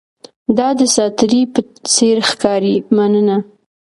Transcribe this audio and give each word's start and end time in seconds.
دا 0.57 0.67
د 0.79 0.81
ساتیرۍ 0.95 1.43
په 1.53 1.59
څیر 1.93 2.17
ښکاري، 2.29 2.75
مننه! 2.95 3.37